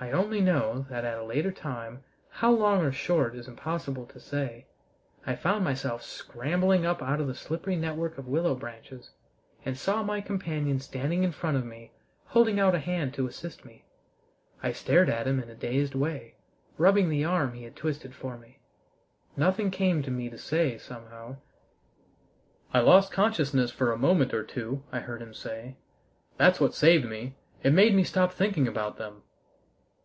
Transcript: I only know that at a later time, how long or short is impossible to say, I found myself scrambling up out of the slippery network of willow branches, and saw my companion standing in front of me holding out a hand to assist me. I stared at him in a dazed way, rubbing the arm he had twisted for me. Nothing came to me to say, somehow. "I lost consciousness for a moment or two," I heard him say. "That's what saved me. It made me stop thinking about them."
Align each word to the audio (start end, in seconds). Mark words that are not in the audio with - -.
I 0.00 0.10
only 0.10 0.40
know 0.40 0.86
that 0.90 1.04
at 1.04 1.18
a 1.20 1.24
later 1.24 1.52
time, 1.52 2.02
how 2.28 2.50
long 2.50 2.82
or 2.82 2.90
short 2.90 3.36
is 3.36 3.46
impossible 3.46 4.06
to 4.06 4.18
say, 4.18 4.66
I 5.24 5.36
found 5.36 5.62
myself 5.62 6.02
scrambling 6.02 6.84
up 6.84 7.00
out 7.00 7.20
of 7.20 7.28
the 7.28 7.34
slippery 7.34 7.76
network 7.76 8.18
of 8.18 8.26
willow 8.26 8.56
branches, 8.56 9.12
and 9.64 9.78
saw 9.78 10.02
my 10.02 10.20
companion 10.20 10.80
standing 10.80 11.22
in 11.22 11.30
front 11.30 11.56
of 11.56 11.64
me 11.64 11.92
holding 12.24 12.58
out 12.58 12.74
a 12.74 12.80
hand 12.80 13.14
to 13.14 13.28
assist 13.28 13.64
me. 13.64 13.84
I 14.64 14.72
stared 14.72 15.08
at 15.08 15.28
him 15.28 15.40
in 15.40 15.48
a 15.48 15.54
dazed 15.54 15.94
way, 15.94 16.34
rubbing 16.76 17.08
the 17.08 17.24
arm 17.24 17.54
he 17.54 17.62
had 17.62 17.76
twisted 17.76 18.16
for 18.16 18.36
me. 18.36 18.58
Nothing 19.36 19.70
came 19.70 20.02
to 20.02 20.10
me 20.10 20.28
to 20.28 20.36
say, 20.36 20.76
somehow. 20.76 21.36
"I 22.72 22.80
lost 22.80 23.12
consciousness 23.12 23.70
for 23.70 23.92
a 23.92 23.96
moment 23.96 24.34
or 24.34 24.42
two," 24.42 24.82
I 24.90 24.98
heard 24.98 25.22
him 25.22 25.32
say. 25.34 25.76
"That's 26.36 26.60
what 26.60 26.74
saved 26.74 27.04
me. 27.06 27.36
It 27.62 27.72
made 27.72 27.94
me 27.94 28.02
stop 28.02 28.32
thinking 28.32 28.66
about 28.66 28.96
them." 28.96 29.22